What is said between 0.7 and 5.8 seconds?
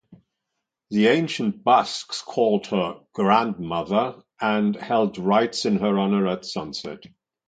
The ancient Basques called her "grandmother"; and held rites in